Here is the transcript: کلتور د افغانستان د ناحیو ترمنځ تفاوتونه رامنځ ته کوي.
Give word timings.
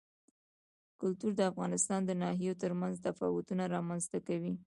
کلتور 1.01 1.31
د 1.37 1.41
افغانستان 1.51 1.99
د 2.05 2.11
ناحیو 2.21 2.59
ترمنځ 2.61 2.95
تفاوتونه 3.07 3.63
رامنځ 3.75 4.03
ته 4.11 4.19
کوي. 4.27 4.53